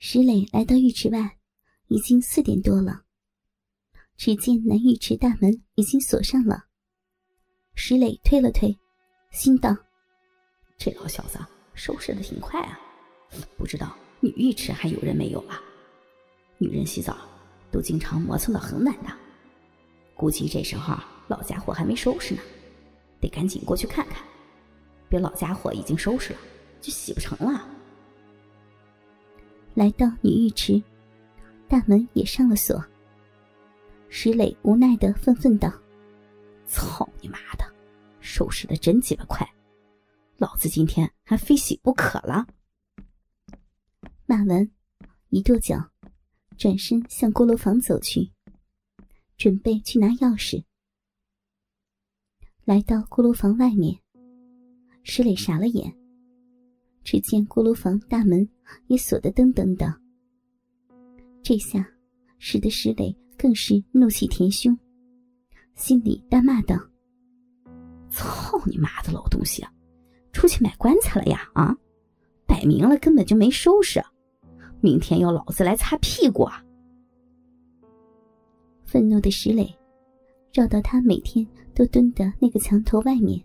[0.00, 1.38] 石磊来到浴池外，
[1.88, 3.02] 已经四点多了。
[4.16, 6.66] 只见男浴池大门已经锁上了。
[7.74, 8.78] 石磊推了推，
[9.32, 9.76] 心道
[10.78, 11.40] ：“这老小子
[11.74, 12.78] 收拾的挺快啊，
[13.56, 15.60] 不知道女浴池还有人没有了？
[16.58, 17.18] 女人洗澡
[17.72, 19.10] 都经常磨蹭到很晚的，
[20.14, 20.96] 估计这时候
[21.26, 22.40] 老家伙还没收拾呢，
[23.20, 24.22] 得赶紧过去看看，
[25.08, 26.38] 别老家伙已经收拾了
[26.80, 27.68] 就洗不成了。”
[29.78, 30.82] 来到女浴池，
[31.68, 32.84] 大门也上了锁。
[34.08, 35.72] 石磊无奈的愤愤道
[36.66, 37.64] ：“操你妈的，
[38.18, 39.48] 收拾的真鸡巴快，
[40.36, 42.44] 老子今天还非洗不可了。”
[44.26, 44.68] 骂完，
[45.28, 45.76] 一跺脚，
[46.56, 48.32] 转身向锅炉房走去，
[49.36, 50.64] 准备去拿钥匙。
[52.64, 53.96] 来到锅炉房外面，
[55.04, 55.96] 石磊傻了眼，
[57.02, 58.48] 只见锅炉房大门
[58.86, 59.94] 也锁得噔噔的。
[61.42, 61.88] 这下，
[62.38, 63.16] 使得石磊。
[63.40, 64.76] 更是怒气填胸，
[65.76, 66.74] 心里大骂道
[68.10, 69.72] ：“操你妈的老东西啊！
[70.32, 71.48] 出去买棺材了呀？
[71.54, 71.72] 啊，
[72.48, 74.02] 摆明了根本就没收拾，
[74.80, 76.64] 明天要老子来擦屁股啊！”
[78.82, 79.72] 愤怒的石磊
[80.52, 81.46] 绕到他每天
[81.76, 83.40] 都蹲的那个墙头外面，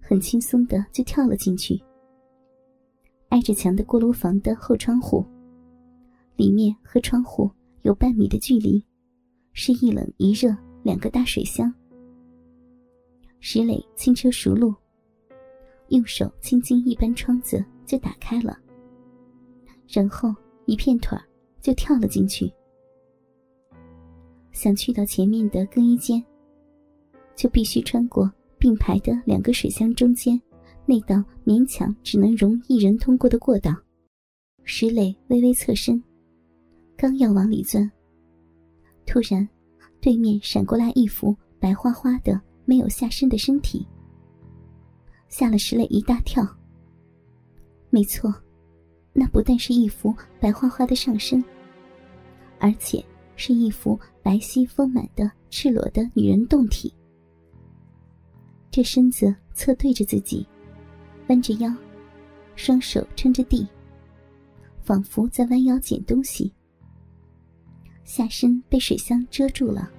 [0.00, 1.78] 很轻松的就跳了进去。
[3.28, 5.24] 挨着墙的锅炉房的后窗户，
[6.36, 7.50] 里面和窗户。
[7.82, 8.84] 有半米的距离，
[9.52, 11.72] 是一冷一热两个大水箱。
[13.38, 14.74] 石磊轻车熟路，
[15.88, 18.58] 用手轻轻一扳窗子就打开了，
[19.86, 20.34] 然后
[20.66, 21.16] 一片腿
[21.62, 22.52] 就跳了进去。
[24.50, 26.22] 想去到前面的更衣间，
[27.36, 30.38] 就必须穿过并排的两个水箱中间
[30.88, 33.76] 那道勉强只能容一人通过的过道。
[34.64, 36.02] 石磊微微侧身。
[36.96, 37.88] 刚要往里钻，
[39.04, 39.46] 突然，
[40.00, 43.86] 对面闪过来一幅白花花的、没有下身的身体，
[45.28, 46.42] 吓了石磊一大跳。
[47.90, 48.34] 没错，
[49.12, 51.44] 那不但是一幅白花花的上身，
[52.58, 53.04] 而且
[53.36, 56.92] 是一幅白皙丰满的赤裸的女人胴体。
[58.70, 60.46] 这身子侧对着自己，
[61.28, 61.74] 弯着腰，
[62.56, 63.66] 双手撑着地，
[64.82, 66.52] 仿佛在弯腰捡东西。
[68.04, 69.90] 下身被水箱遮住了，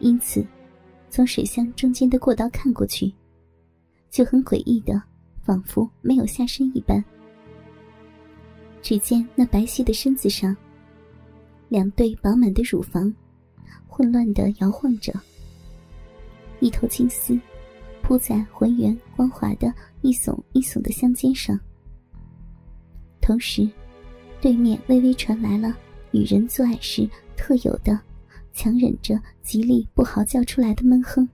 [0.00, 0.44] 因此，
[1.08, 3.12] 从水箱中间的过道看过去，
[4.10, 5.00] 就很诡异的，
[5.42, 7.02] 仿佛没有下身一般。
[8.82, 10.56] 只见那白皙的身子上，
[11.68, 13.14] 两对饱满的乳房，
[13.86, 15.12] 混乱的摇晃着，
[16.58, 17.38] 一头青丝
[18.06, 21.58] 铺在浑圆光滑的一耸一耸的香肩上，
[23.20, 23.68] 同时，
[24.40, 25.76] 对面微微传来了。
[26.12, 27.98] 女人做爱时特有的、
[28.52, 31.28] 强忍着极力不嚎叫出来的闷哼。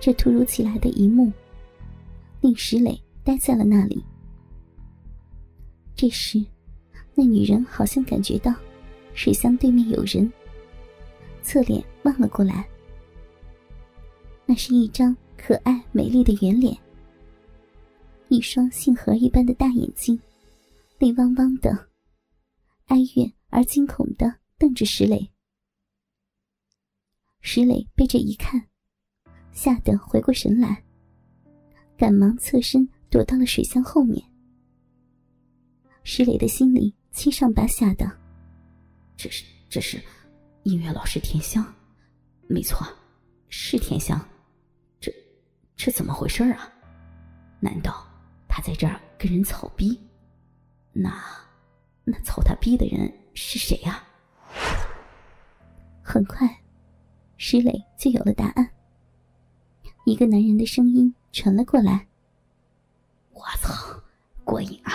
[0.00, 1.30] 这突如其来的一幕，
[2.40, 4.02] 令石磊呆在了那里。
[5.94, 6.42] 这时，
[7.14, 8.54] 那女人好像感觉到
[9.12, 10.32] 水箱对面有人，
[11.42, 12.66] 侧脸望了过来。
[14.50, 16.74] 那是一张可爱美丽的圆脸，
[18.30, 20.18] 一双杏核一般的大眼睛，
[20.98, 21.90] 泪汪汪的。
[22.86, 25.30] 哀怨而惊恐的瞪着石磊，
[27.42, 28.70] 石磊被这一看，
[29.52, 30.82] 吓得回过神来，
[31.98, 34.24] 赶忙侧身躲到了水箱后面。
[36.04, 38.10] 石磊的心里七上八下的，
[39.14, 40.02] 这是这是
[40.62, 41.62] 音乐老师田香，
[42.48, 42.88] 没错，
[43.50, 44.18] 是田香，
[45.78, 46.70] 这怎么回事啊？
[47.60, 48.04] 难道
[48.48, 49.98] 他在这儿跟人草逼？
[50.92, 51.08] 那？
[52.02, 54.02] 那操他逼的人是谁呀？
[56.02, 56.48] 很快，
[57.36, 58.68] 石磊就有了答案。
[60.04, 62.08] 一个男人的声音传了过来
[63.30, 64.02] ：“我操，
[64.42, 64.92] 过瘾啊！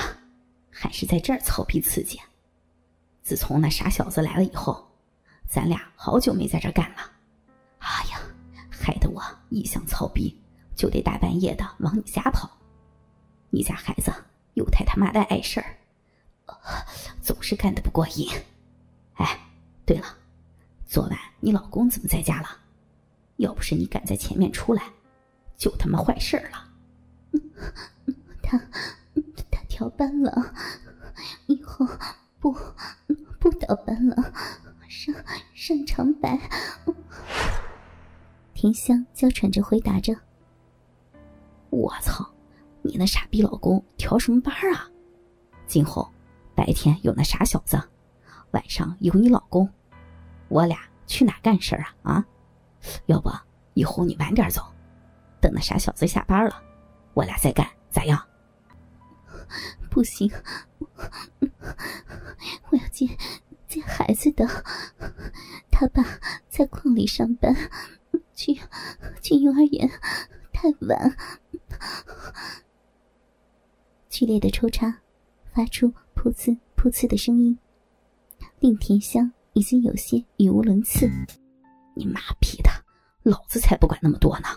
[0.69, 2.19] 还是在这儿操逼刺激。
[3.21, 4.85] 自从那傻小子来了以后，
[5.47, 6.97] 咱俩好久没在这干了。
[7.77, 8.19] 哎呀，
[8.69, 10.35] 害得我一想操逼，
[10.75, 12.49] 就得大半夜的往你家跑。
[13.49, 14.11] 你家孩子
[14.53, 15.77] 又太他妈的碍事儿。”
[17.21, 18.29] 总是干的不过瘾。
[19.15, 19.39] 哎，
[19.85, 20.05] 对了，
[20.85, 22.49] 昨晚你老公怎么在家了？
[23.37, 24.83] 要不是你赶在前面出来，
[25.57, 26.69] 就他妈坏事了。
[28.43, 28.59] 他
[29.49, 30.53] 他调班了，
[31.47, 31.87] 以后
[32.39, 32.55] 不
[33.39, 34.33] 不倒班了，
[34.87, 35.15] 上
[35.55, 36.39] 上长白。
[38.53, 40.15] 田香娇喘着回答着
[41.73, 42.23] ：“我操，
[42.83, 44.87] 你那傻逼老公调什么班啊？”
[45.65, 46.07] 今后
[46.55, 47.81] 白天有那傻小子，
[48.51, 49.67] 晚上有你老公，
[50.49, 50.77] 我俩
[51.07, 51.95] 去哪干事啊？
[52.03, 52.25] 啊？
[53.07, 53.31] 要不
[53.73, 54.61] 以后你晚点走，
[55.41, 56.61] 等那傻小子下班了，
[57.15, 58.21] 我俩再干，咋样？
[59.89, 60.31] 不行，
[62.69, 63.07] 我要接
[63.67, 64.47] 接孩子的。
[65.71, 66.03] 他爸
[66.49, 67.55] 在矿里上班，
[68.35, 68.59] 去
[69.21, 69.89] 去幼儿园
[70.51, 71.17] 太晚。
[74.09, 75.01] 剧烈的抽插
[75.53, 77.57] 发出噗呲噗呲的声音，
[78.59, 81.09] 令田香已经有些语无伦次。
[81.95, 82.69] 你妈逼的，
[83.23, 84.47] 老子才不管那么多呢！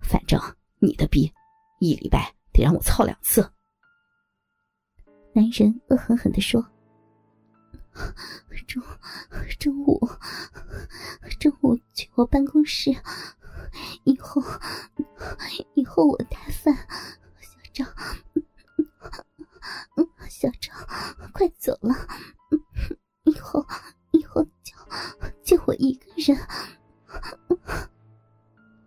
[0.00, 0.40] 反正
[0.78, 1.32] 你的逼，
[1.80, 3.52] 一礼拜得让我操两次。
[5.32, 6.64] 男人恶狠狠地说
[8.66, 8.82] ：“中
[9.58, 10.08] 中午，
[11.38, 12.90] 中午去我办公室，
[14.04, 14.42] 以后
[15.74, 16.74] 以后我带饭。
[17.40, 17.86] 小张，
[20.28, 20.76] 小张，
[21.32, 21.94] 快走了，
[23.24, 23.64] 以后
[24.12, 24.74] 以后就
[25.42, 26.36] 就我一个人。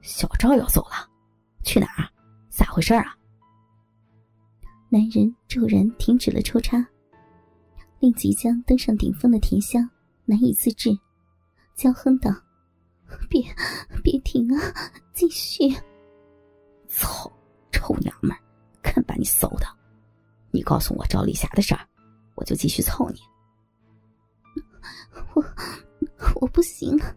[0.02, 1.10] 小赵要走了，
[1.64, 2.10] 去哪儿？
[2.50, 3.16] 咋回事啊？”
[4.90, 6.86] 男人骤然停止了抽插，
[8.00, 9.90] 令即将登上顶峰的田香
[10.26, 10.90] 难以自制，
[11.76, 12.30] 娇哼道
[13.30, 13.44] ：“别，
[14.04, 14.62] 别停啊，
[15.14, 15.74] 继续！”
[19.14, 19.68] 把你骚的！
[20.50, 21.88] 你告诉我赵丽霞的事儿，
[22.34, 23.20] 我就继续操你。
[25.36, 25.44] 我
[26.42, 27.16] 我不行了，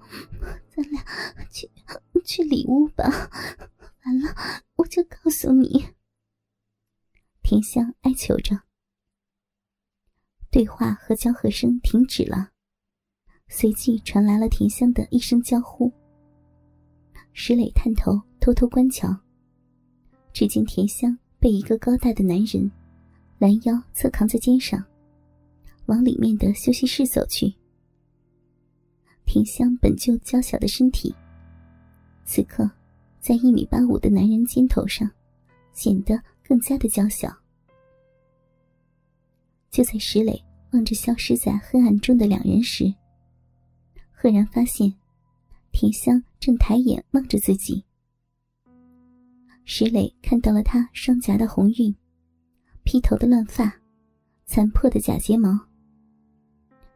[0.69, 1.03] 咱俩
[1.51, 1.71] 去
[2.23, 3.05] 去里屋吧。
[4.05, 4.29] 完了，
[4.75, 5.87] 我就告诉你。
[7.43, 8.61] 田香哀求着，
[10.51, 12.51] 对话和交合声停止了，
[13.49, 15.91] 随即传来了田香的一声娇呼。
[17.33, 19.19] 石磊探头偷偷观瞧，
[20.35, 22.71] 只见田香被一个高大的男人
[23.39, 24.85] 拦腰侧扛在肩上，
[25.87, 27.55] 往里面的休息室走去。
[29.25, 31.15] 田香本就娇小的身体，
[32.25, 32.71] 此刻
[33.21, 35.11] 在一米八五的男人肩头上，
[35.73, 36.21] 显得。
[36.49, 37.37] 更加的娇小。
[39.69, 40.41] 就在石磊
[40.71, 42.95] 望着消失在黑暗中的两人时，
[44.13, 44.95] 赫然发现
[45.73, 47.85] 田香正抬眼望着自己。
[49.67, 51.95] 石磊看到了她双颊的红晕，
[52.85, 53.71] 披头的乱发，
[54.47, 55.59] 残破的假睫毛，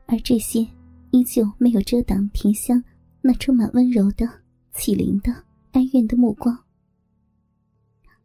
[0.06, 0.66] 而这些
[1.10, 2.82] 依旧没有遮挡田香
[3.20, 4.26] 那充满温柔的、
[4.72, 5.30] 起灵的、
[5.72, 6.56] 哀怨的目光。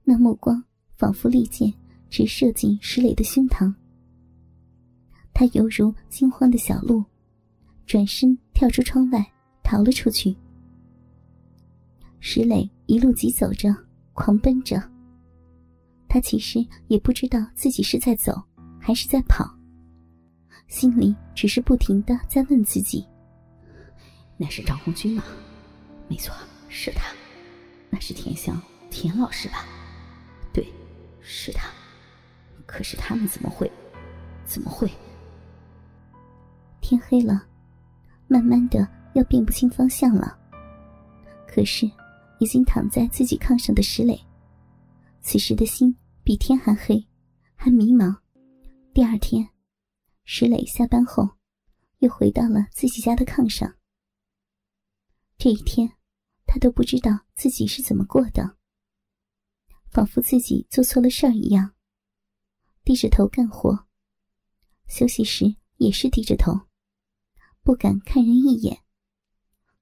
[0.06, 0.64] 那目光。
[0.98, 1.74] 仿佛利箭
[2.10, 3.76] 直射进石磊的胸膛，
[5.34, 7.04] 他犹如惊慌的小鹿，
[7.86, 9.30] 转身跳出窗外
[9.62, 10.34] 逃了出去。
[12.22, 13.76] 石磊一路疾走着，
[14.16, 14.82] 狂奔着。
[16.08, 18.42] 他其实也不知道自己是在走
[18.80, 19.46] 还是在跑，
[20.68, 23.06] 心里只是不停的在问自己
[24.38, 25.24] ：“那是张红军吗？
[26.08, 26.34] 没错，
[26.70, 27.14] 是他。
[27.90, 28.60] 那是田香，
[28.90, 29.66] 田老师吧？”
[30.54, 30.66] 对
[31.20, 31.70] 是他，
[32.66, 33.70] 可是他们怎么会？
[34.46, 34.90] 怎么会？
[36.80, 37.44] 天黑了，
[38.28, 40.38] 慢慢的要辨不清方向了。
[41.48, 41.90] 可是，
[42.40, 44.20] 已经躺在自己炕上的石磊，
[45.22, 47.06] 此时的心比天还黑，
[47.56, 48.16] 还迷茫。
[48.94, 49.50] 第二天，
[50.24, 51.38] 石磊下班后，
[52.00, 53.76] 又回到了自己家的炕上。
[55.38, 55.92] 这一天，
[56.46, 58.58] 他都不知道自己是怎么过的。
[59.92, 61.74] 仿佛自己做错了事儿一样，
[62.84, 63.88] 低着头干活。
[64.88, 66.68] 休息时也是低着头，
[67.64, 68.82] 不敢看人一眼，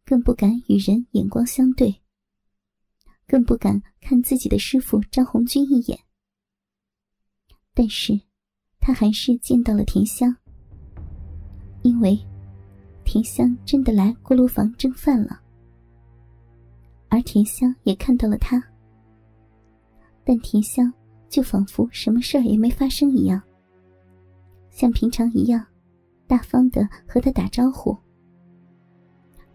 [0.06, 2.03] 更不敢与人眼光相对，
[3.28, 6.00] 更不敢看自己的师傅张红军一眼。
[7.74, 8.20] 但是，
[8.80, 10.36] 他还是见到了田香，
[11.82, 12.20] 因为
[13.04, 15.42] 田香真的来锅炉房蒸饭了，
[17.10, 18.64] 而田香也看到了他。
[20.24, 20.94] 但田香
[21.30, 23.42] 就仿佛什么事儿也没发生一样，
[24.70, 25.66] 像平常一样，
[26.28, 27.98] 大方的和他打招呼。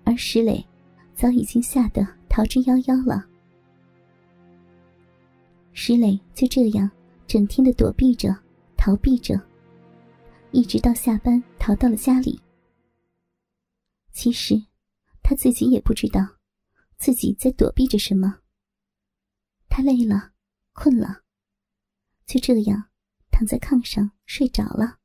[0.05, 0.67] 而石磊
[1.15, 3.27] 早已经吓得逃之夭夭了。
[5.80, 6.90] 石磊就这样
[7.28, 8.37] 整天的躲避着、
[8.76, 9.40] 逃避着，
[10.50, 12.40] 一直到下班逃到了家里。
[14.11, 14.61] 其实
[15.23, 16.20] 他自己也不知道
[16.97, 18.40] 自己在躲避着什么。
[19.68, 20.32] 他累了。
[20.73, 21.23] 困了，
[22.26, 22.90] 就这样
[23.30, 24.98] 躺在炕上睡着了。